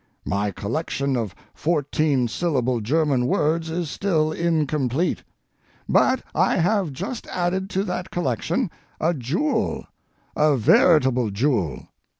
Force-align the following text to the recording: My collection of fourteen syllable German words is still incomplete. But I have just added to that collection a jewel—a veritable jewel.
My 0.25 0.49
collection 0.49 1.15
of 1.15 1.35
fourteen 1.53 2.27
syllable 2.27 2.81
German 2.81 3.27
words 3.27 3.69
is 3.69 3.87
still 3.91 4.31
incomplete. 4.31 5.21
But 5.87 6.23
I 6.33 6.55
have 6.57 6.91
just 6.91 7.27
added 7.27 7.69
to 7.69 7.83
that 7.83 8.09
collection 8.09 8.71
a 8.99 9.13
jewel—a 9.13 10.57
veritable 10.57 11.29
jewel. 11.29 11.87